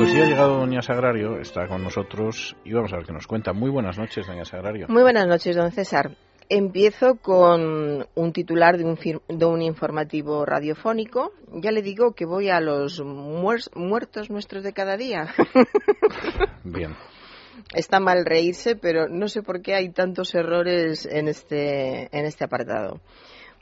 Pues 0.00 0.14
ya 0.14 0.22
ha 0.22 0.26
llegado 0.26 0.56
Doña 0.56 0.80
Sagrario, 0.80 1.38
está 1.40 1.68
con 1.68 1.84
nosotros 1.84 2.56
y 2.64 2.72
vamos 2.72 2.90
a 2.90 2.96
ver 2.96 3.04
qué 3.04 3.12
nos 3.12 3.26
cuenta. 3.26 3.52
Muy 3.52 3.68
buenas 3.68 3.98
noches, 3.98 4.26
Doña 4.26 4.46
Sagrario. 4.46 4.86
Muy 4.88 5.02
buenas 5.02 5.26
noches, 5.26 5.54
don 5.54 5.72
César. 5.72 6.16
Empiezo 6.48 7.16
con 7.16 8.06
un 8.14 8.32
titular 8.32 8.78
de 8.78 8.84
un, 8.86 8.98
de 9.28 9.44
un 9.44 9.60
informativo 9.60 10.46
radiofónico. 10.46 11.32
Ya 11.52 11.70
le 11.70 11.82
digo 11.82 12.14
que 12.14 12.24
voy 12.24 12.48
a 12.48 12.60
los 12.60 13.04
muertos 13.04 14.30
nuestros 14.30 14.64
de 14.64 14.72
cada 14.72 14.96
día. 14.96 15.34
Bien. 16.64 16.96
Está 17.74 18.00
mal 18.00 18.24
reírse, 18.24 18.76
pero 18.76 19.06
no 19.06 19.28
sé 19.28 19.42
por 19.42 19.60
qué 19.60 19.74
hay 19.74 19.90
tantos 19.90 20.34
errores 20.34 21.04
en 21.04 21.28
este, 21.28 22.08
en 22.18 22.24
este 22.24 22.44
apartado. 22.44 23.02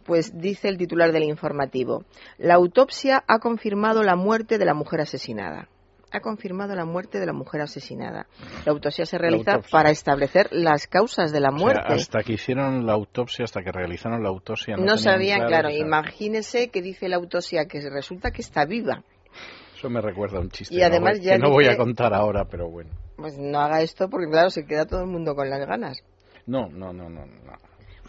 Pues 0.06 0.38
dice 0.38 0.68
el 0.68 0.78
titular 0.78 1.10
del 1.10 1.24
informativo, 1.24 2.04
la 2.38 2.54
autopsia 2.54 3.24
ha 3.26 3.40
confirmado 3.40 4.04
la 4.04 4.14
muerte 4.14 4.58
de 4.58 4.64
la 4.66 4.74
mujer 4.74 5.00
asesinada 5.00 5.68
ha 6.10 6.20
confirmado 6.20 6.74
la 6.74 6.84
muerte 6.84 7.18
de 7.20 7.26
la 7.26 7.32
mujer 7.32 7.60
asesinada. 7.60 8.26
La 8.64 8.72
autopsia 8.72 9.06
se 9.06 9.18
realiza 9.18 9.60
para 9.70 9.90
establecer 9.90 10.48
las 10.50 10.86
causas 10.86 11.32
de 11.32 11.40
la 11.40 11.50
muerte. 11.50 11.82
hasta 11.86 12.22
que 12.22 12.34
hicieron 12.34 12.86
la 12.86 12.94
autopsia, 12.94 13.44
hasta 13.44 13.62
que 13.62 13.72
realizaron 13.72 14.22
la 14.22 14.28
autopsia. 14.28 14.76
No, 14.76 14.96
sabían, 14.96 15.46
claro. 15.46 15.70
Imagínese 15.70 16.68
que 16.68 16.82
dice 16.82 17.08
la 17.08 17.16
autopsia 17.16 17.66
que 17.66 17.80
resulta 17.90 18.30
que 18.30 18.42
está 18.42 18.64
viva. 18.64 19.04
Eso 19.76 19.88
me 19.90 20.00
recuerda 20.00 20.38
a 20.38 20.40
un 20.40 20.50
chiste 20.50 20.74
y 20.74 20.82
además 20.82 21.20
que 21.20 21.38
no 21.38 21.50
voy 21.50 21.66
a 21.66 21.76
contar 21.76 22.12
ahora, 22.12 22.46
pero 22.46 22.68
bueno. 22.68 22.90
Pues 23.16 23.38
no 23.38 23.60
haga 23.60 23.80
esto 23.80 24.08
porque, 24.08 24.28
claro, 24.28 24.50
se 24.50 24.64
queda 24.64 24.86
todo 24.86 25.02
el 25.02 25.06
mundo 25.06 25.36
con 25.36 25.48
las 25.48 25.64
ganas. 25.66 26.02
No, 26.46 26.68
no, 26.68 26.92
no, 26.92 27.08
no. 27.08 27.26
no. 27.26 27.67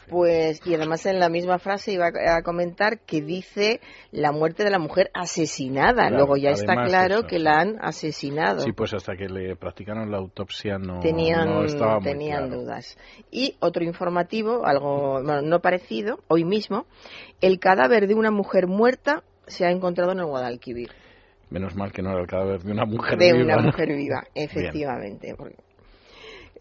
Pues, 0.09 0.62
y 0.66 0.73
además 0.73 1.05
en 1.05 1.20
la 1.20 1.30
misma 1.30 1.59
frase 1.59 1.94
iba 1.94 2.08
a 2.08 2.41
comentar 2.41 2.99
que 2.99 3.22
dice 3.22 3.80
la 4.12 4.32
muerte 4.32 4.63
de 4.63 4.72
la 4.72 4.80
mujer 4.80 5.12
asesinada. 5.13 6.09
Luego 6.09 6.35
ya 6.35 6.49
está 6.52 6.73
claro 6.84 7.27
que 7.27 7.40
la 7.40 7.59
han 7.59 7.77
asesinado. 7.80 8.62
Sí, 8.62 8.71
pues 8.71 8.93
hasta 8.93 9.15
que 9.15 9.30
le 9.30 9.55
practicaron 9.55 10.10
la 10.10 10.18
autopsia 10.18 10.77
no, 10.77 10.99
tenían, 10.99 11.63
estaba 11.65 11.99
muy 11.99 12.04
tenían 12.04 12.49
dudas. 12.49 12.98
Y 13.32 13.55
otro 13.60 13.84
informativo, 13.84 14.65
algo 14.65 15.21
no 15.21 15.60
parecido, 15.60 16.20
hoy 16.27 16.43
mismo, 16.43 16.85
el 17.41 17.60
cadáver 17.60 18.07
de 18.07 18.15
una 18.15 18.32
mujer 18.32 18.68
muerta 18.68 19.24
se 19.48 19.65
ha 19.65 19.71
encontrado 19.71 20.12
en 20.12 20.20
el 20.20 20.26
Guadalquivir. 20.26 20.90
Menos 21.49 21.76
mal 21.76 21.91
que 21.91 22.02
no 22.02 22.12
era 22.12 22.21
el 22.21 22.27
cadáver 22.27 22.62
de 22.62 22.71
una 22.71 22.85
mujer 22.85 23.18
viva. 23.18 23.37
De 23.37 23.43
una 23.43 23.57
mujer 23.62 23.87
viva, 23.96 24.24
efectivamente. 24.35 25.35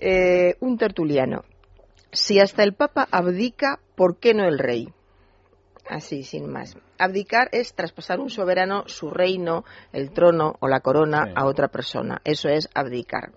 Eh, 0.00 0.54
un 0.60 0.78
tertuliano. 0.78 1.44
Si 2.12 2.40
hasta 2.40 2.62
el 2.62 2.74
Papa 2.74 3.06
abdica, 3.10 3.80
¿por 3.94 4.18
qué 4.18 4.34
no 4.34 4.44
el 4.44 4.58
rey? 4.58 4.92
Así, 5.88 6.22
sin 6.22 6.50
más. 6.50 6.76
Abdicar 6.98 7.48
es 7.52 7.74
traspasar 7.74 8.20
un 8.20 8.30
soberano 8.30 8.84
su 8.86 9.10
reino, 9.10 9.64
el 9.92 10.10
trono 10.10 10.56
o 10.60 10.68
la 10.68 10.80
corona 10.80 11.32
a 11.34 11.46
otra 11.46 11.68
persona. 11.68 12.20
Eso 12.24 12.48
es 12.48 12.68
abdicar. 12.74 13.32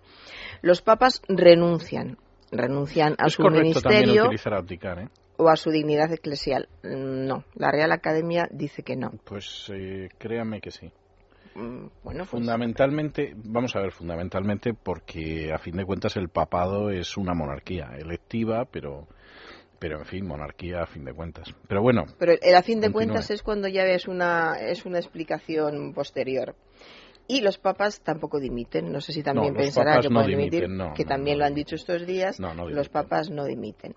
Los 0.61 0.81
papas 0.81 1.21
renuncian, 1.27 2.17
renuncian 2.51 3.15
a 3.17 3.29
su 3.29 3.43
ministerio 3.43 4.29
abdicar, 4.53 4.99
¿eh? 4.99 5.09
o 5.37 5.49
a 5.49 5.55
su 5.55 5.71
dignidad 5.71 6.11
eclesial. 6.11 6.67
No, 6.83 7.45
la 7.55 7.71
Real 7.71 7.91
Academia 7.91 8.47
dice 8.51 8.83
que 8.83 8.95
no. 8.95 9.11
Pues 9.23 9.71
eh, 9.73 10.09
créame 10.17 10.59
que 10.61 10.71
sí. 10.71 10.91
Mm, 11.55 11.87
bueno, 12.03 12.19
pues 12.19 12.29
fundamentalmente, 12.29 13.33
vamos 13.35 13.75
a 13.75 13.81
ver, 13.81 13.91
fundamentalmente 13.91 14.73
porque 14.73 15.51
a 15.53 15.57
fin 15.57 15.75
de 15.75 15.85
cuentas 15.85 16.15
el 16.15 16.29
papado 16.29 16.89
es 16.89 17.17
una 17.17 17.33
monarquía 17.33 17.91
electiva, 17.97 18.65
pero 18.71 19.07
pero 19.79 19.97
en 19.97 20.05
fin, 20.05 20.27
monarquía 20.27 20.83
a 20.83 20.85
fin 20.85 21.03
de 21.03 21.13
cuentas. 21.13 21.47
Pero 21.67 21.81
bueno. 21.81 22.05
Pero 22.19 22.33
el 22.39 22.55
a 22.55 22.61
fin 22.61 22.79
de 22.79 22.91
cuentas 22.91 23.31
es 23.31 23.41
cuando 23.41 23.67
ya 23.67 23.83
es 23.85 24.07
una 24.07 24.53
es 24.59 24.85
una 24.85 24.99
explicación 24.99 25.93
posterior. 25.93 26.55
Y 27.27 27.41
los 27.41 27.57
papas 27.57 28.01
tampoco 28.01 28.39
dimiten. 28.39 28.91
No 28.91 29.01
sé 29.01 29.11
si 29.11 29.23
también 29.23 29.55
pensará 29.55 29.99
que 29.99 30.09
pueden 30.09 30.27
dimitir, 30.27 30.67
que 30.95 31.05
también 31.05 31.39
lo 31.39 31.45
han 31.45 31.55
dicho 31.55 31.75
estos 31.75 32.05
días. 32.05 32.39
los 32.39 32.89
papas 32.89 33.29
no 33.29 33.45
dimiten. 33.45 33.95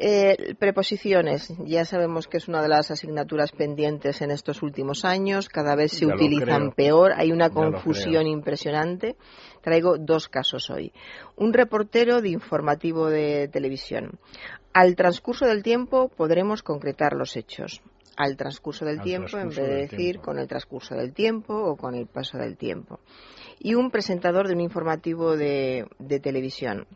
Eh, 0.00 0.54
preposiciones, 0.60 1.52
ya 1.66 1.84
sabemos 1.84 2.28
que 2.28 2.36
es 2.36 2.46
una 2.46 2.62
de 2.62 2.68
las 2.68 2.92
asignaturas 2.92 3.50
pendientes 3.50 4.22
en 4.22 4.30
estos 4.30 4.62
últimos 4.62 5.04
años, 5.04 5.48
cada 5.48 5.74
vez 5.74 5.90
se 5.90 6.06
utilizan 6.06 6.70
peor, 6.70 7.14
hay 7.16 7.32
una 7.32 7.50
confusión 7.50 8.28
impresionante. 8.28 9.16
Traigo 9.60 9.98
dos 9.98 10.28
casos 10.28 10.70
hoy. 10.70 10.92
Un 11.34 11.52
reportero 11.52 12.22
de 12.22 12.28
informativo 12.28 13.10
de 13.10 13.48
televisión. 13.48 14.20
Al 14.72 14.94
transcurso 14.94 15.46
del 15.46 15.64
tiempo 15.64 16.08
podremos 16.10 16.62
concretar 16.62 17.14
los 17.14 17.36
hechos. 17.36 17.82
Al 18.16 18.36
transcurso 18.36 18.84
del 18.84 19.00
tiempo, 19.00 19.36
en 19.36 19.48
vez 19.48 19.56
de 19.56 19.86
decir 19.86 20.20
con 20.20 20.38
el 20.38 20.46
transcurso 20.46 20.94
del 20.94 21.12
tiempo 21.12 21.54
o 21.54 21.76
con 21.76 21.96
el 21.96 22.06
paso 22.06 22.38
del 22.38 22.56
tiempo. 22.56 23.00
Y 23.58 23.74
un 23.74 23.90
presentador 23.90 24.46
de 24.46 24.54
un 24.54 24.60
informativo 24.60 25.36
de 25.36 25.88
televisión. 26.22 26.86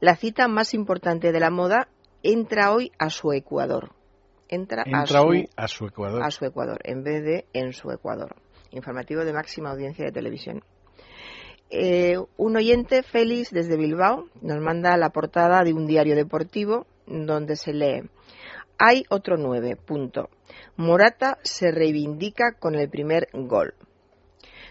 La 0.00 0.16
cita 0.16 0.48
más 0.48 0.74
importante 0.74 1.32
de 1.32 1.40
la 1.40 1.50
moda 1.50 1.88
entra 2.32 2.72
hoy 2.72 2.92
a 2.98 3.10
su 3.10 3.32
Ecuador. 3.32 3.92
Entra, 4.48 4.84
a 4.92 5.06
su, 5.06 5.16
hoy 5.16 5.48
a 5.56 5.68
su 5.68 5.86
Ecuador. 5.86 6.22
A 6.22 6.30
su 6.30 6.44
Ecuador, 6.44 6.78
en 6.84 7.02
vez 7.02 7.24
de 7.24 7.46
en 7.52 7.72
su 7.72 7.90
Ecuador. 7.90 8.36
Informativo 8.70 9.24
de 9.24 9.32
máxima 9.32 9.70
audiencia 9.70 10.04
de 10.04 10.12
televisión. 10.12 10.62
Eh, 11.70 12.16
un 12.36 12.56
oyente, 12.56 13.02
Félix, 13.02 13.50
desde 13.50 13.76
Bilbao, 13.76 14.26
nos 14.40 14.60
manda 14.60 14.96
la 14.96 15.10
portada 15.10 15.64
de 15.64 15.72
un 15.72 15.86
diario 15.86 16.14
deportivo 16.14 16.86
donde 17.06 17.56
se 17.56 17.72
lee 17.72 18.08
Hay 18.78 19.04
otro 19.08 19.36
nueve, 19.36 19.76
punto. 19.76 20.28
Morata 20.76 21.38
se 21.42 21.72
reivindica 21.72 22.52
con 22.58 22.74
el 22.76 22.88
primer 22.88 23.28
gol. 23.32 23.74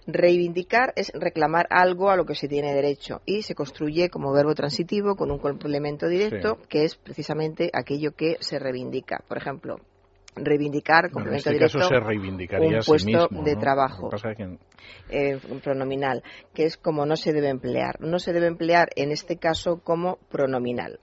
Reivindicar 0.08 0.94
es 0.96 1.12
reclamar 1.16 1.66
algo 1.70 2.12
a 2.12 2.16
lo 2.16 2.26
que 2.26 2.36
se 2.36 2.48
tiene 2.48 2.74
derecho 2.74 3.22
y 3.26 3.42
se 3.42 3.56
construye 3.56 4.10
como 4.10 4.32
verbo 4.32 4.54
transitivo 4.54 5.16
con 5.16 5.32
un 5.32 5.40
complemento 5.40 6.08
directo 6.08 6.60
que 6.70 6.86
es 6.86 6.96
precisamente 6.96 7.72
aquello 7.74 8.12
que 8.12 8.38
se 8.40 8.60
reivindica. 8.60 9.24
Por 9.28 9.38
ejemplo, 9.38 9.80
reivindicar 10.36 11.10
complemento 11.10 11.50
en 11.50 11.56
este 11.56 11.78
caso 11.78 11.88
se 11.88 12.00
reivindicaría 12.00 12.80
un 12.80 12.86
puesto 12.86 13.30
de 13.32 13.56
trabajo 13.56 14.10
eh, 15.10 15.40
pronominal 15.64 16.24
que 16.54 16.66
es 16.66 16.78
como 16.78 17.06
no 17.06 17.16
se 17.16 17.34
debe 17.34 17.50
emplear. 17.50 18.00
No 18.00 18.20
se 18.20 18.32
debe 18.32 18.46
emplear 18.46 18.90
en 18.96 19.12
este 19.12 19.38
caso 19.38 19.82
como 19.84 20.18
pronominal 20.30 21.00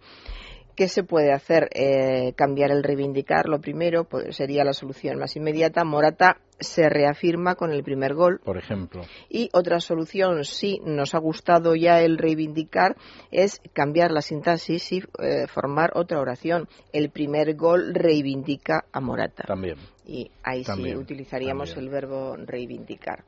¿Qué 0.75 0.89
se 0.89 1.05
puede 1.05 1.33
hacer? 1.33 1.69
Eh, 1.75 2.33
cambiar 2.35 2.71
el 2.71 2.83
reivindicar, 2.83 3.49
lo 3.49 3.61
primero, 3.61 4.05
pues, 4.05 4.37
sería 4.37 4.65
la 4.65 4.73
solución 4.73 5.19
más 5.19 5.37
inmediata. 5.37 5.85
Morata 5.85 6.39
se 6.59 6.89
reafirma 6.89 7.57
con 7.57 7.73
el 7.73 7.83
primer 7.83 8.15
gol. 8.15 8.41
Por 8.45 8.57
ejemplo. 8.57 9.03
Y 9.29 9.51
otra 9.53 9.81
solución, 9.81 10.45
si 10.45 10.81
nos 10.85 11.15
ha 11.15 11.19
gustado 11.19 11.75
ya 11.75 12.01
el 12.01 12.19
reivindicar, 12.19 12.97
es 13.31 13.61
cambiar 13.73 14.13
la 14.13 14.23
sintaxis 14.23 14.93
y 14.93 15.03
eh, 15.23 15.47
formar 15.47 15.93
otra 15.95 16.21
oración. 16.21 16.69
El 16.93 17.11
primer 17.11 17.55
gol 17.55 17.95
reivindica 17.95 18.85
a 18.93 19.01
Morata. 19.01 19.45
También. 19.47 19.77
Y 20.07 20.31
ahí 20.43 20.65
sí 20.65 20.95
utilizaríamos 20.95 21.77
el 21.77 21.89
verbo 21.89 22.37
reivindicar. 22.37 23.25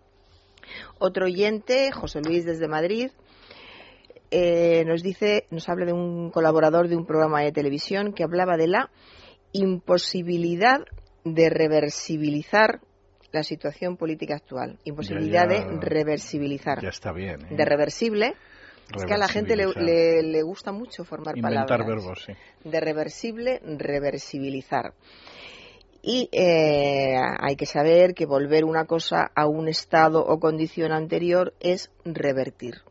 Otro 0.98 1.26
oyente, 1.26 1.92
José 1.92 2.20
Luis 2.22 2.44
desde 2.44 2.68
Madrid, 2.68 3.10
eh, 4.36 4.84
nos 4.84 5.04
dice, 5.04 5.46
nos 5.50 5.68
habla 5.68 5.86
de 5.86 5.92
un 5.92 6.30
colaborador 6.32 6.88
de 6.88 6.96
un 6.96 7.06
programa 7.06 7.42
de 7.42 7.52
televisión 7.52 8.12
que 8.12 8.24
hablaba 8.24 8.56
de 8.56 8.66
la 8.66 8.90
imposibilidad 9.52 10.80
de 11.24 11.50
reversibilizar 11.50 12.80
la 13.30 13.44
situación 13.44 13.96
política 13.96 14.34
actual. 14.34 14.80
Imposibilidad 14.82 15.46
de 15.48 15.64
reversibilizar. 15.80 16.82
Ya 16.82 16.88
está 16.88 17.12
bien. 17.12 17.42
¿eh? 17.42 17.54
De 17.54 17.64
reversible. 17.64 18.34
Es 18.92 19.04
que 19.04 19.14
a 19.14 19.18
la 19.18 19.28
gente 19.28 19.54
le, 19.54 20.42
gusta 20.42 20.72
mucho 20.72 21.04
formar 21.04 21.38
Inventar 21.38 21.86
verbos, 21.86 22.24
sí. 22.26 22.32
De 22.68 22.80
reversible, 22.80 23.60
reversibilizar. 23.64 24.94
Y 26.02 26.28
eh, 26.32 27.14
hay 27.38 27.54
que 27.54 27.66
saber 27.66 28.14
que 28.14 28.26
volver 28.26 28.64
una 28.64 28.84
cosa 28.84 29.30
a 29.32 29.46
un 29.46 29.68
estado 29.68 30.26
o 30.26 30.40
condición 30.40 30.90
anterior 30.90 31.54
es 31.60 31.92
revertir 32.04 32.82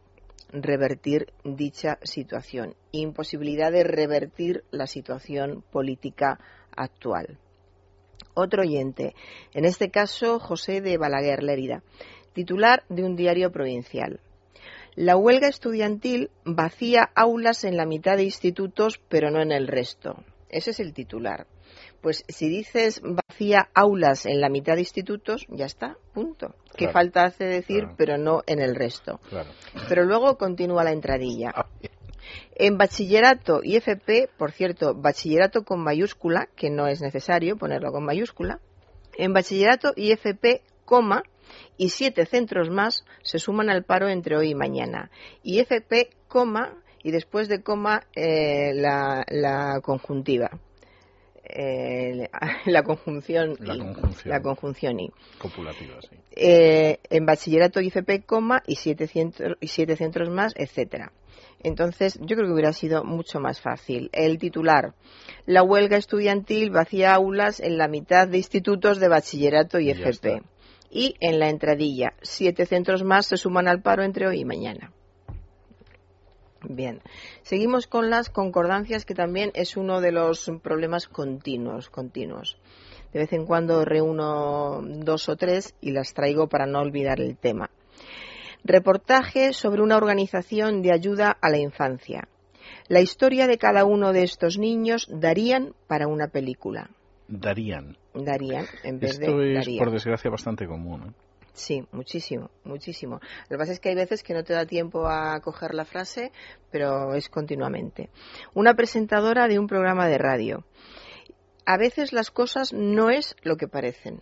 revertir 0.53 1.33
dicha 1.43 1.97
situación. 2.03 2.75
Imposibilidad 2.91 3.71
de 3.71 3.83
revertir 3.83 4.63
la 4.71 4.87
situación 4.87 5.63
política 5.71 6.39
actual. 6.75 7.39
Otro 8.35 8.61
oyente, 8.61 9.15
en 9.53 9.65
este 9.65 9.91
caso 9.91 10.39
José 10.39 10.81
de 10.81 10.97
Balaguer 10.97 11.43
Lérida, 11.43 11.83
titular 12.33 12.83
de 12.89 13.03
un 13.03 13.15
diario 13.15 13.51
provincial. 13.51 14.19
La 14.95 15.17
huelga 15.17 15.47
estudiantil 15.47 16.29
vacía 16.45 17.09
aulas 17.15 17.63
en 17.63 17.77
la 17.77 17.85
mitad 17.85 18.15
de 18.15 18.23
institutos, 18.23 19.01
pero 19.09 19.31
no 19.31 19.41
en 19.41 19.51
el 19.51 19.67
resto. 19.67 20.23
Ese 20.49 20.71
es 20.71 20.79
el 20.79 20.93
titular. 20.93 21.47
Pues 22.01 22.23
si 22.27 22.47
dices 22.47 23.01
vacía 23.03 23.69
aulas 23.73 24.25
en 24.25 24.39
la 24.39 24.49
mitad 24.49 24.75
de 24.75 24.81
institutos, 24.81 25.47
ya 25.49 25.65
está, 25.65 25.97
punto. 26.13 26.55
Que 26.87 26.91
falta 26.93 27.23
hace 27.23 27.45
decir, 27.45 27.87
pero 27.97 28.17
no 28.17 28.43
en 28.45 28.59
el 28.59 28.75
resto. 28.75 29.19
Pero 29.87 30.03
luego 30.03 30.37
continúa 30.37 30.83
la 30.83 30.91
entradilla. 30.91 31.51
Ah, 31.55 31.67
en 32.55 32.77
bachillerato 32.77 33.61
y 33.63 33.75
FP, 33.77 34.29
por 34.37 34.51
cierto, 34.51 34.93
bachillerato 34.93 35.63
con 35.63 35.83
mayúscula, 35.83 36.47
que 36.55 36.69
no 36.69 36.87
es 36.87 37.01
necesario 37.01 37.57
ponerlo 37.57 37.91
con 37.91 38.05
mayúscula. 38.05 38.59
En 39.17 39.33
bachillerato 39.33 39.93
y 39.95 40.11
FP, 40.11 40.61
coma, 40.85 41.23
y 41.77 41.89
siete 41.89 42.25
centros 42.25 42.69
más 42.69 43.05
se 43.23 43.39
suman 43.39 43.69
al 43.69 43.83
paro 43.83 44.09
entre 44.09 44.37
hoy 44.37 44.51
y 44.51 44.55
mañana. 44.55 45.11
Y 45.41 45.59
FP, 45.59 46.09
coma, 46.27 46.77
y 47.03 47.11
después 47.11 47.47
de 47.47 47.61
coma 47.61 48.05
eh, 48.15 48.73
la, 48.73 49.79
conjuntiva. 49.83 50.51
Eh, 51.55 52.29
la 52.65 52.83
conjunción 52.83 53.55
la 53.59 53.77
conjunción, 53.77 54.31
la 54.31 54.41
conjunción 54.41 54.99
y 54.99 55.11
copulativa 55.37 56.01
sí. 56.01 56.17
Eh, 56.35 56.97
en 57.11 57.25
bachillerato 57.27 57.79
IFP 57.79 58.25
coma 58.25 58.63
y 58.65 58.75
siete, 58.75 59.05
centros, 59.05 59.57
y 59.59 59.67
siete 59.67 59.95
centros 59.95 60.29
más 60.29 60.53
etcétera 60.57 61.11
entonces, 61.63 62.19
yo 62.19 62.35
creo 62.35 62.47
que 62.47 62.53
hubiera 62.53 62.73
sido 62.73 63.03
mucho 63.05 63.39
más 63.39 63.61
fácil. 63.61 64.09
El 64.11 64.37
titular, 64.37 64.93
la 65.45 65.63
huelga 65.63 65.97
estudiantil 65.97 66.69
vacía 66.71 67.13
aulas 67.13 67.61
en 67.61 67.77
la 67.77 67.87
mitad 67.87 68.27
de 68.27 68.37
institutos 68.37 68.99
de 68.99 69.07
bachillerato 69.07 69.79
y 69.79 69.89
FP. 69.89 70.41
Y 70.91 71.15
en 71.21 71.39
la 71.39 71.49
entradilla, 71.49 72.13
siete 72.21 72.65
centros 72.65 73.03
más 73.03 73.27
se 73.27 73.37
suman 73.37 73.67
al 73.67 73.81
paro 73.81 74.03
entre 74.03 74.27
hoy 74.27 74.41
y 74.41 74.45
mañana. 74.45 74.91
Bien, 76.69 77.01
seguimos 77.41 77.87
con 77.87 78.09
las 78.09 78.29
concordancias, 78.29 79.05
que 79.05 79.15
también 79.15 79.51
es 79.53 79.75
uno 79.75 80.01
de 80.01 80.11
los 80.11 80.51
problemas 80.61 81.07
continuos, 81.07 81.89
continuos. 81.89 82.57
De 83.11 83.19
vez 83.19 83.33
en 83.33 83.45
cuando 83.45 83.85
reúno 83.85 84.81
dos 84.81 85.29
o 85.29 85.35
tres 85.35 85.75
y 85.81 85.91
las 85.91 86.13
traigo 86.13 86.47
para 86.47 86.65
no 86.65 86.79
olvidar 86.79 87.19
el 87.19 87.37
tema. 87.37 87.69
Reportaje 88.63 89.53
sobre 89.53 89.81
una 89.81 89.97
organización 89.97 90.81
de 90.81 90.93
ayuda 90.93 91.37
a 91.41 91.49
la 91.49 91.57
infancia. 91.57 92.27
La 92.87 93.01
historia 93.01 93.45
de 93.47 93.57
cada 93.57 93.83
uno 93.85 94.13
de 94.13 94.23
estos 94.23 94.57
niños 94.57 95.07
darían 95.11 95.73
para 95.87 96.07
una 96.07 96.27
película. 96.27 96.89
Darían. 97.27 97.97
Darían, 98.13 98.65
en 98.83 98.99
vez 98.99 99.19
Esto 99.19 99.37
de. 99.37 99.59
es, 99.59 99.69
por 99.77 99.91
desgracia, 99.91 100.31
bastante 100.31 100.65
común. 100.65 101.03
¿eh? 101.09 101.22
Sí, 101.53 101.85
muchísimo, 101.91 102.49
muchísimo. 102.63 103.19
Lo 103.43 103.49
que 103.49 103.57
pasa 103.57 103.71
es 103.73 103.79
que 103.79 103.89
hay 103.89 103.95
veces 103.95 104.23
que 104.23 104.33
no 104.33 104.43
te 104.43 104.53
da 104.53 104.65
tiempo 104.65 105.07
a 105.07 105.39
coger 105.39 105.75
la 105.75 105.85
frase, 105.85 106.31
pero 106.71 107.13
es 107.13 107.29
continuamente. 107.29 108.09
Una 108.55 108.73
presentadora 108.73 109.47
de 109.47 109.59
un 109.59 109.67
programa 109.67 110.07
de 110.07 110.17
radio. 110.17 110.65
A 111.65 111.77
veces 111.77 112.11
las 112.11 112.31
cosas 112.31 112.73
no 112.73 113.09
es 113.09 113.35
lo 113.43 113.55
que 113.55 113.67
parecen. 113.67 114.21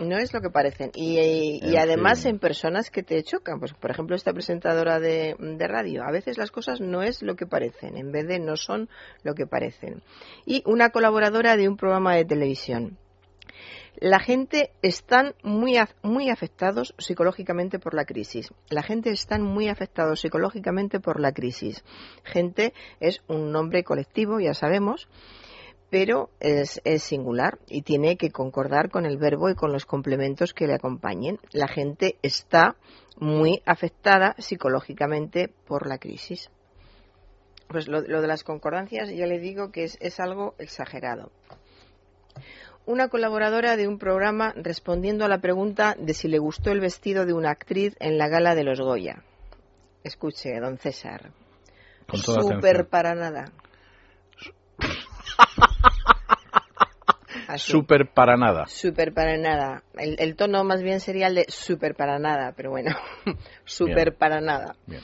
No 0.00 0.18
es 0.18 0.32
lo 0.32 0.40
que 0.40 0.50
parecen. 0.50 0.90
Y, 0.94 1.76
además 1.76 2.24
en 2.24 2.38
personas 2.38 2.90
que 2.90 3.02
te 3.02 3.22
chocan. 3.22 3.60
Pues, 3.60 3.72
por 3.74 3.90
ejemplo, 3.90 4.16
esta 4.16 4.32
presentadora 4.32 4.98
de, 4.98 5.36
radio. 5.58 6.02
A 6.04 6.10
veces 6.10 6.38
las 6.38 6.50
cosas 6.50 6.80
no 6.80 7.02
es 7.02 7.22
lo 7.22 7.36
que 7.36 7.46
parecen. 7.46 7.96
En 7.96 8.10
vez 8.10 8.26
de 8.26 8.38
no 8.38 8.56
son 8.56 8.88
lo 9.22 9.34
que 9.34 9.46
parecen. 9.46 10.02
Y 10.46 10.62
una 10.66 10.90
colaboradora 10.90 11.56
de 11.56 11.68
un 11.68 11.76
programa 11.76 12.16
de 12.16 12.24
televisión. 12.24 12.98
La 14.00 14.18
gente 14.18 14.72
están 14.80 15.34
muy, 15.42 15.76
muy 16.02 16.30
afectados 16.30 16.94
psicológicamente 16.96 17.78
por 17.78 17.92
la 17.92 18.06
crisis. 18.06 18.48
La 18.70 18.82
gente 18.82 19.10
están 19.10 19.42
muy 19.42 19.68
afectados 19.68 20.20
psicológicamente 20.20 21.00
por 21.00 21.20
la 21.20 21.32
crisis. 21.32 21.84
Gente 22.24 22.72
es 22.98 23.20
un 23.28 23.52
nombre 23.52 23.84
colectivo, 23.84 24.40
ya 24.40 24.54
sabemos 24.54 25.06
pero 25.90 26.30
es, 26.38 26.80
singular 27.02 27.58
y 27.66 27.82
tiene 27.82 28.16
que 28.16 28.30
concordar 28.30 28.90
con 28.90 29.06
el 29.06 29.18
verbo 29.18 29.50
y 29.50 29.56
con 29.56 29.72
los 29.72 29.86
complementos 29.86 30.54
que 30.54 30.68
le 30.68 30.74
acompañen. 30.74 31.40
La 31.50 31.66
gente 31.66 32.16
está 32.22 32.76
muy 33.18 33.60
afectada 33.66 34.36
psicológicamente 34.38 35.48
por 35.66 35.88
la 35.88 35.98
crisis. 35.98 36.48
Pues 37.66 37.88
lo, 37.88 38.02
de 38.02 38.26
las 38.28 38.44
concordancias 38.44 39.10
ya 39.10 39.26
le 39.26 39.40
digo 39.40 39.72
que 39.72 39.82
es 39.82 40.20
algo 40.20 40.54
exagerado. 40.58 41.32
Una 42.86 43.08
colaboradora 43.08 43.76
de 43.76 43.86
un 43.86 43.98
programa 43.98 44.52
respondiendo 44.56 45.24
a 45.24 45.28
la 45.28 45.40
pregunta 45.40 45.94
de 45.98 46.14
si 46.14 46.28
le 46.28 46.38
gustó 46.38 46.72
el 46.72 46.80
vestido 46.80 47.26
de 47.26 47.32
una 47.32 47.50
actriz 47.50 47.96
en 48.00 48.18
la 48.18 48.28
gala 48.28 48.54
de 48.54 48.64
los 48.64 48.80
Goya. 48.80 49.22
Escuche, 50.02 50.58
don 50.60 50.78
César. 50.78 51.30
Súper 52.14 52.88
para 52.88 53.14
nada. 53.14 53.52
Súper 57.56 58.08
para 58.08 58.36
nada. 58.36 58.66
Súper 58.66 59.12
para 59.12 59.36
nada. 59.36 59.82
El, 59.94 60.36
tono 60.36 60.64
más 60.64 60.82
bien 60.82 61.00
sería 61.00 61.26
el 61.26 61.34
de 61.34 61.46
súper 61.48 61.94
para 61.94 62.18
nada, 62.18 62.52
pero 62.56 62.70
bueno, 62.70 62.96
súper 63.64 64.14
para 64.14 64.40
nada. 64.40 64.76
Bien. 64.86 65.02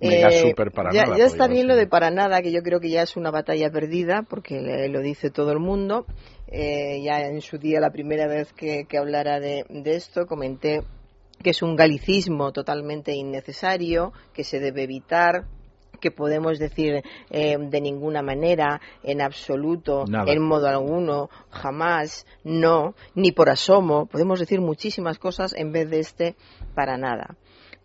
Mega 0.00 0.28
eh, 0.28 0.40
super 0.40 0.70
para 0.70 0.92
ya, 0.92 1.04
nada. 1.04 1.18
Ya 1.18 1.24
está 1.24 1.48
bien 1.48 1.66
lo 1.66 1.76
de 1.76 1.86
para 1.86 2.10
nada, 2.10 2.40
que 2.42 2.52
yo 2.52 2.62
creo 2.62 2.80
que 2.80 2.90
ya 2.90 3.02
es 3.02 3.16
una 3.16 3.30
batalla 3.30 3.70
perdida, 3.70 4.24
porque 4.28 4.88
lo 4.88 5.00
dice 5.00 5.30
todo 5.30 5.52
el 5.52 5.58
mundo. 5.58 6.06
Eh, 6.46 7.02
ya 7.02 7.20
en 7.20 7.40
su 7.40 7.58
día, 7.58 7.80
la 7.80 7.90
primera 7.90 8.26
vez 8.26 8.52
que, 8.52 8.86
hablara 8.98 9.40
de, 9.40 9.64
de 9.68 9.96
esto, 9.96 10.26
comenté 10.26 10.80
que 11.42 11.50
es 11.50 11.62
un 11.62 11.76
galicismo 11.76 12.52
totalmente 12.52 13.14
innecesario, 13.14 14.12
que 14.32 14.44
se 14.44 14.58
debe 14.58 14.82
evitar, 14.82 15.44
que 16.00 16.10
podemos 16.10 16.58
decir 16.58 17.02
eh, 17.30 17.56
de 17.58 17.80
ninguna 17.80 18.22
manera, 18.22 18.80
en 19.02 19.20
absoluto, 19.20 20.04
en 20.26 20.42
modo 20.42 20.68
alguno, 20.68 21.28
jamás, 21.50 22.26
no, 22.44 22.94
ni 23.14 23.32
por 23.32 23.50
asomo. 23.50 24.06
Podemos 24.06 24.40
decir 24.40 24.60
muchísimas 24.60 25.18
cosas 25.18 25.54
en 25.54 25.72
vez 25.72 25.90
de 25.90 26.00
este 26.00 26.36
para 26.74 26.96
nada. 26.96 27.36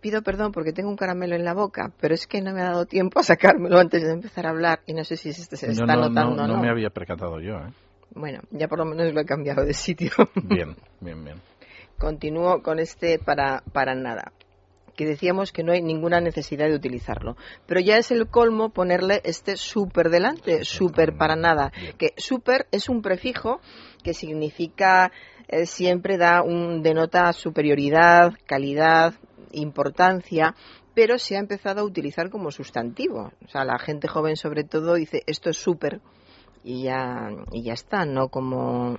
Pido 0.03 0.21
perdón 0.21 0.51
porque 0.51 0.73
tengo 0.73 0.89
un 0.89 0.97
caramelo 0.97 1.33
en 1.33 1.45
la 1.45 1.53
boca, 1.53 1.93
pero 2.01 2.13
es 2.13 2.27
que 2.27 2.41
no 2.41 2.51
me 2.51 2.59
ha 2.59 2.65
dado 2.65 2.85
tiempo 2.85 3.21
a 3.21 3.23
sacármelo 3.23 3.79
antes 3.79 4.03
de 4.03 4.11
empezar 4.11 4.45
a 4.45 4.49
hablar 4.49 4.81
y 4.85 4.93
no 4.93 5.05
sé 5.05 5.15
si 5.15 5.29
este 5.29 5.55
se 5.55 5.71
está 5.71 5.95
notando 5.95 6.35
no, 6.35 6.45
no. 6.45 6.55
No 6.55 6.61
me 6.61 6.69
había 6.69 6.89
percatado 6.89 7.39
yo, 7.39 7.55
¿eh? 7.55 7.71
Bueno, 8.13 8.41
ya 8.51 8.67
por 8.67 8.79
lo 8.79 8.83
menos 8.83 9.13
lo 9.13 9.21
he 9.21 9.25
cambiado 9.25 9.63
de 9.63 9.73
sitio. 9.73 10.11
Bien, 10.43 10.75
bien, 10.99 11.23
bien. 11.23 11.37
Continúo 11.97 12.61
con 12.61 12.79
este 12.79 13.17
para, 13.17 13.63
para 13.71 13.95
nada 13.95 14.33
que 14.97 15.05
decíamos 15.05 15.53
que 15.53 15.63
no 15.63 15.71
hay 15.71 15.81
ninguna 15.81 16.19
necesidad 16.19 16.67
de 16.67 16.75
utilizarlo. 16.75 17.37
Pero 17.65 17.79
ya 17.79 17.97
es 17.97 18.11
el 18.11 18.27
colmo 18.27 18.69
ponerle 18.69 19.21
este 19.23 19.55
super 19.55 20.09
delante, 20.09 20.65
super 20.65 21.15
para 21.15 21.35
nada. 21.37 21.71
Que 21.97 22.13
super 22.17 22.67
es 22.71 22.89
un 22.89 23.01
prefijo 23.01 23.61
que 24.03 24.13
significa 24.13 25.11
eh, 25.47 25.65
siempre 25.65 26.17
da 26.17 26.43
un 26.43 26.83
denota 26.83 27.33
superioridad, 27.33 28.33
calidad, 28.45 29.15
importancia, 29.53 30.55
pero 30.93 31.17
se 31.17 31.35
ha 31.35 31.39
empezado 31.39 31.81
a 31.81 31.85
utilizar 31.85 32.29
como 32.29 32.51
sustantivo. 32.51 33.31
O 33.45 33.47
sea, 33.47 33.65
la 33.65 33.79
gente 33.79 34.07
joven 34.07 34.35
sobre 34.35 34.63
todo 34.63 34.95
dice 34.95 35.23
esto 35.25 35.49
es 35.49 35.57
super 35.57 36.01
y 36.63 36.83
ya 36.83 37.29
y 37.51 37.63
ya 37.63 37.73
está, 37.73 38.05
no 38.05 38.29
como 38.29 38.97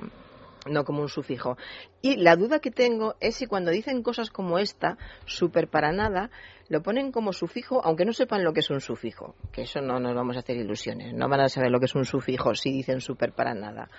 no 0.66 0.84
como 0.84 1.02
un 1.02 1.08
sufijo. 1.08 1.56
Y 2.00 2.16
la 2.16 2.36
duda 2.36 2.60
que 2.60 2.70
tengo 2.70 3.14
es 3.20 3.36
si 3.36 3.46
cuando 3.46 3.70
dicen 3.70 4.02
cosas 4.02 4.30
como 4.30 4.58
esta, 4.58 4.96
súper 5.26 5.68
para 5.68 5.92
nada, 5.92 6.30
lo 6.68 6.82
ponen 6.82 7.12
como 7.12 7.32
sufijo, 7.32 7.84
aunque 7.84 8.04
no 8.04 8.12
sepan 8.12 8.44
lo 8.44 8.52
que 8.52 8.60
es 8.60 8.70
un 8.70 8.80
sufijo, 8.80 9.34
que 9.52 9.62
eso 9.62 9.80
no 9.80 10.00
nos 10.00 10.14
vamos 10.14 10.36
a 10.36 10.40
hacer 10.40 10.56
ilusiones, 10.56 11.12
no 11.12 11.28
van 11.28 11.40
a 11.40 11.48
saber 11.48 11.70
lo 11.70 11.78
que 11.78 11.86
es 11.86 11.94
un 11.94 12.04
sufijo 12.04 12.54
si 12.54 12.70
dicen 12.70 13.00
súper 13.00 13.32
para 13.32 13.54
nada. 13.54 13.90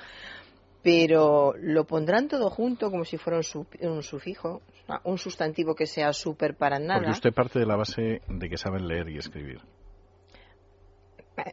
Pero 0.85 1.53
lo 1.59 1.85
pondrán 1.85 2.27
todo 2.27 2.49
junto 2.49 2.91
como 2.91 3.03
si 3.05 3.17
fuera 3.17 3.39
un, 3.81 4.03
sufijo, 4.03 4.61
un 5.03 5.17
sustantivo 5.17 5.73
que 5.73 5.87
sea 5.87 6.13
súper 6.13 6.55
para 6.55 6.79
nada. 6.79 6.99
Porque 6.99 7.11
usted 7.11 7.33
parte 7.33 7.59
de 7.59 7.65
la 7.65 7.75
base 7.75 8.21
de 8.27 8.49
que 8.49 8.57
saben 8.57 8.87
leer 8.87 9.09
y 9.09 9.17
escribir 9.17 9.61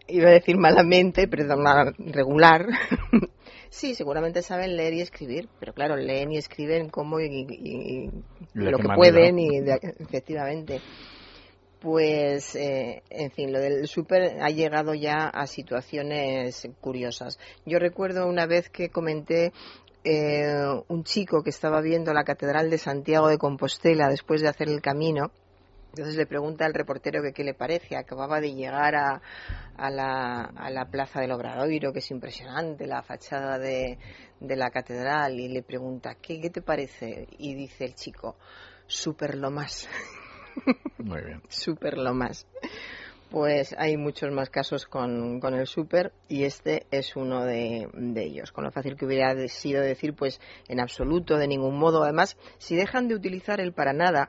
iba 0.06 0.28
a 0.28 0.32
decir 0.32 0.56
malamente, 0.58 1.26
perdón, 1.26 1.64
regular, 1.98 2.68
Sí, 3.72 3.94
seguramente 3.94 4.42
saben 4.42 4.76
leer 4.76 4.92
y 4.92 5.00
escribir, 5.00 5.48
pero 5.58 5.72
claro, 5.72 5.96
leen 5.96 6.30
y 6.30 6.36
escriben 6.36 6.90
como 6.90 7.18
y, 7.20 8.10
lo 8.52 8.76
que 8.76 8.88
pueden 8.94 9.38
y 9.38 9.60
efectivamente. 9.98 10.82
Pues, 11.82 12.54
eh, 12.54 13.02
en 13.10 13.30
fin, 13.32 13.52
lo 13.52 13.58
del 13.58 13.88
súper 13.88 14.40
ha 14.40 14.50
llegado 14.50 14.94
ya 14.94 15.26
a 15.26 15.46
situaciones 15.48 16.68
curiosas. 16.80 17.38
Yo 17.66 17.80
recuerdo 17.80 18.28
una 18.28 18.46
vez 18.46 18.70
que 18.70 18.88
comenté 18.88 19.52
eh, 20.04 20.64
un 20.86 21.02
chico 21.02 21.42
que 21.42 21.50
estaba 21.50 21.80
viendo 21.80 22.14
la 22.14 22.22
Catedral 22.22 22.70
de 22.70 22.78
Santiago 22.78 23.28
de 23.28 23.38
Compostela 23.38 24.08
después 24.08 24.42
de 24.42 24.48
hacer 24.48 24.68
el 24.68 24.80
camino 24.80 25.32
entonces 25.92 26.16
le 26.16 26.24
pregunta 26.24 26.64
al 26.64 26.72
reportero 26.72 27.22
que 27.22 27.34
qué 27.34 27.44
le 27.44 27.52
parece. 27.52 27.96
Acababa 27.96 28.40
de 28.40 28.54
llegar 28.54 28.94
a, 28.94 29.20
la, 29.90 30.88
plaza 30.90 31.20
del 31.20 31.32
Obradoiro, 31.32 31.92
que 31.92 31.98
es 31.98 32.10
impresionante, 32.10 32.86
la 32.86 33.02
fachada 33.02 33.58
de, 33.58 33.98
de 34.40 34.56
la 34.56 34.70
catedral, 34.70 35.38
y 35.38 35.48
le 35.48 35.62
pregunta, 35.62 36.14
¿qué, 36.14 36.40
¿qué 36.40 36.48
te 36.48 36.62
parece? 36.62 37.28
Y 37.36 37.54
dice 37.54 37.84
el 37.84 37.94
chico, 37.94 38.36
súper 38.86 39.36
lo 39.36 39.50
más. 39.50 39.86
Muy 40.98 41.22
bien. 41.22 41.42
súper 41.48 41.98
lo 41.98 42.14
más. 42.14 42.46
Pues 43.30 43.74
hay 43.78 43.96
muchos 43.96 44.30
más 44.30 44.50
casos 44.50 44.84
con, 44.84 45.40
con 45.40 45.54
el 45.54 45.66
súper 45.66 46.12
y 46.28 46.44
este 46.44 46.86
es 46.90 47.16
uno 47.16 47.44
de, 47.44 47.88
de, 47.94 48.24
ellos. 48.24 48.52
Con 48.52 48.64
lo 48.64 48.70
fácil 48.70 48.96
que 48.96 49.06
hubiera 49.06 49.34
sido 49.48 49.80
decir, 49.80 50.14
pues 50.14 50.38
en 50.68 50.80
absoluto, 50.80 51.38
de 51.38 51.48
ningún 51.48 51.78
modo. 51.78 52.02
Además, 52.02 52.36
si 52.58 52.76
dejan 52.76 53.08
de 53.08 53.14
utilizar 53.14 53.58
el 53.58 53.72
para 53.72 53.94
nada, 53.94 54.28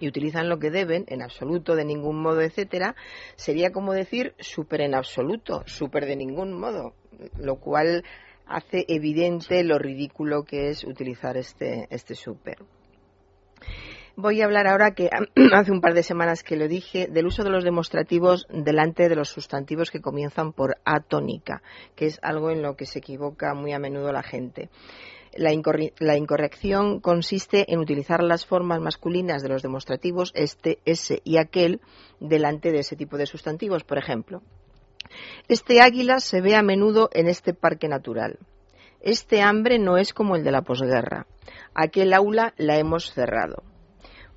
y 0.00 0.08
utilizan 0.08 0.48
lo 0.48 0.58
que 0.58 0.70
deben, 0.70 1.04
en 1.08 1.22
absoluto, 1.22 1.76
de 1.76 1.84
ningún 1.84 2.20
modo, 2.20 2.40
etcétera, 2.40 2.94
sería 3.36 3.72
como 3.72 3.92
decir 3.92 4.34
súper 4.38 4.80
en 4.80 4.94
absoluto, 4.94 5.62
súper 5.66 6.06
de 6.06 6.16
ningún 6.16 6.58
modo, 6.58 6.94
lo 7.38 7.56
cual 7.56 8.04
hace 8.46 8.84
evidente 8.88 9.62
lo 9.64 9.78
ridículo 9.78 10.44
que 10.44 10.70
es 10.70 10.84
utilizar 10.84 11.36
este, 11.36 11.86
este 11.90 12.14
súper. 12.14 12.58
Voy 14.14 14.42
a 14.42 14.44
hablar 14.44 14.66
ahora, 14.66 14.94
que 14.94 15.08
hace 15.54 15.72
un 15.72 15.80
par 15.80 15.94
de 15.94 16.02
semanas 16.02 16.42
que 16.42 16.56
lo 16.56 16.68
dije, 16.68 17.06
del 17.06 17.26
uso 17.26 17.44
de 17.44 17.50
los 17.50 17.64
demostrativos 17.64 18.46
delante 18.50 19.08
de 19.08 19.16
los 19.16 19.30
sustantivos 19.30 19.90
que 19.90 20.02
comienzan 20.02 20.52
por 20.52 20.76
atónica, 20.84 21.62
que 21.96 22.06
es 22.06 22.18
algo 22.22 22.50
en 22.50 22.60
lo 22.60 22.76
que 22.76 22.84
se 22.84 22.98
equivoca 22.98 23.54
muy 23.54 23.72
a 23.72 23.78
menudo 23.78 24.12
la 24.12 24.22
gente. 24.22 24.68
La, 25.34 25.50
incorrección 25.50 27.00
consiste 27.00 27.72
en 27.72 27.78
utilizar 27.78 28.22
las 28.22 28.44
formas 28.44 28.80
masculinas 28.80 29.42
de 29.42 29.48
los 29.48 29.62
demostrativos 29.62 30.30
este, 30.34 30.78
ese 30.84 31.22
y 31.24 31.38
aquel 31.38 31.80
delante 32.20 32.70
de 32.70 32.80
ese 32.80 32.96
tipo 32.96 33.16
de 33.16 33.24
sustantivos. 33.24 33.82
Por 33.82 33.96
ejemplo, 33.96 34.42
este 35.48 35.80
águila 35.80 36.20
se 36.20 36.42
ve 36.42 36.54
a 36.54 36.62
menudo 36.62 37.08
en 37.14 37.28
este 37.28 37.54
parque 37.54 37.88
natural. 37.88 38.38
Este 39.00 39.40
hambre 39.40 39.78
no 39.78 39.96
es 39.96 40.12
como 40.12 40.36
el 40.36 40.44
de 40.44 40.52
la 40.52 40.62
posguerra. 40.62 41.26
Aquel 41.72 42.12
aula 42.12 42.52
la 42.58 42.76
hemos 42.76 43.10
cerrado 43.10 43.71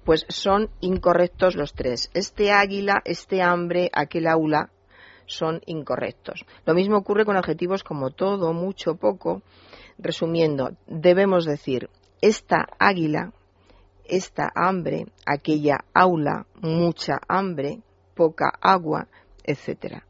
pues 0.05 0.25
son 0.29 0.69
incorrectos 0.79 1.55
los 1.55 1.73
tres. 1.73 2.09
Este 2.13 2.51
águila, 2.51 3.01
este 3.03 3.41
hambre, 3.41 3.89
aquel 3.91 4.27
aula 4.27 4.69
son 5.25 5.61
incorrectos. 5.65 6.45
Lo 6.65 6.75
mismo 6.75 6.97
ocurre 6.97 7.25
con 7.25 7.35
adjetivos 7.35 7.83
como 7.83 8.11
todo, 8.11 8.53
mucho, 8.53 8.95
poco. 8.95 9.41
Resumiendo, 9.97 10.77
debemos 10.87 11.45
decir 11.45 11.89
esta 12.21 12.67
águila, 12.77 13.33
esta 14.05 14.51
hambre, 14.55 15.07
aquella 15.25 15.79
aula, 15.93 16.45
mucha 16.61 17.19
hambre, 17.27 17.81
poca 18.13 18.53
agua, 18.61 19.07
etcétera 19.43 20.05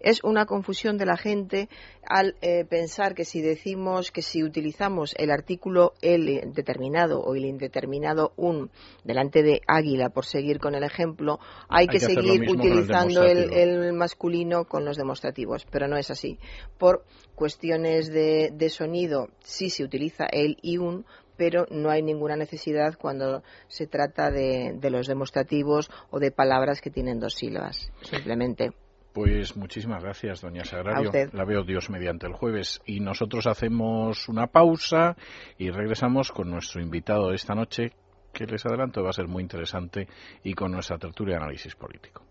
es 0.00 0.22
una 0.22 0.46
confusión 0.46 0.98
de 0.98 1.06
la 1.06 1.16
gente 1.16 1.68
al 2.06 2.36
eh, 2.40 2.64
pensar 2.64 3.14
que 3.14 3.24
si 3.24 3.40
decimos 3.40 4.10
que 4.12 4.22
si 4.22 4.42
utilizamos 4.42 5.14
el 5.18 5.30
artículo 5.30 5.94
el 6.02 6.52
determinado 6.52 7.20
o 7.20 7.34
el 7.34 7.44
indeterminado 7.44 8.32
un 8.36 8.70
delante 9.04 9.42
de 9.42 9.60
águila 9.66 10.10
por 10.10 10.24
seguir 10.24 10.58
con 10.58 10.74
el 10.74 10.84
ejemplo 10.84 11.38
hay, 11.68 11.86
que, 11.88 12.00
seguir 12.00 12.48
utilizando 12.48 13.22
el, 13.24 13.92
masculino 13.92 14.64
con 14.64 14.84
los 14.84 14.96
demostrativos 14.96 15.66
pero 15.70 15.88
no 15.88 15.96
es 15.96 16.10
así. 16.10 16.38
Por 16.78 17.04
cuestiones 17.34 18.10
de, 18.12 18.68
sonido 18.70 19.28
sí 19.42 19.70
se 19.70 19.84
utiliza 19.84 20.26
el 20.26 20.56
y 20.62 20.78
un 20.78 21.04
pero 21.36 21.66
no 21.70 21.90
hay 21.90 22.02
ninguna 22.02 22.34
necesidad 22.34 22.94
cuando 22.98 23.42
se 23.68 23.86
trata 23.86 24.30
de, 24.30 24.72
de 24.74 24.90
los 24.90 25.06
demostrativos 25.06 25.90
o 26.10 26.18
de 26.18 26.30
palabras 26.30 26.80
que 26.80 26.90
tienen 26.90 27.20
dos 27.20 27.34
sílabas 27.34 27.90
simplemente 28.02 28.72
pues 29.16 29.56
muchísimas 29.56 30.02
gracias, 30.02 30.42
doña 30.42 30.62
Sagrario. 30.62 31.10
La 31.32 31.46
veo 31.46 31.64
Dios 31.64 31.88
mediante 31.88 32.26
el 32.26 32.34
jueves. 32.34 32.82
Y 32.84 33.00
nosotros 33.00 33.46
hacemos 33.46 34.28
una 34.28 34.48
pausa 34.48 35.16
y 35.56 35.70
regresamos 35.70 36.30
con 36.30 36.50
nuestro 36.50 36.82
invitado 36.82 37.30
de 37.30 37.36
esta 37.36 37.54
noche, 37.54 37.94
que 38.34 38.44
les 38.44 38.66
adelanto 38.66 39.02
va 39.02 39.08
a 39.08 39.14
ser 39.14 39.26
muy 39.26 39.42
interesante, 39.42 40.06
y 40.44 40.52
con 40.52 40.70
nuestra 40.70 40.98
tertulia 40.98 41.36
de 41.36 41.44
análisis 41.44 41.74
político. 41.76 42.24